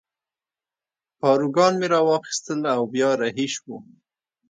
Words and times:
پاروګان 1.19 1.73
مې 1.79 1.87
را 1.93 2.01
واخیستل 2.07 2.59
او 2.75 2.83
بیا 2.93 3.09
رهي 3.21 3.47
شوو. 3.55 3.75